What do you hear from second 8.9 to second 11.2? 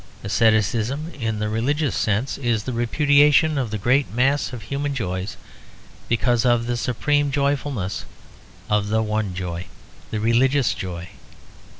one joy, the religious joy.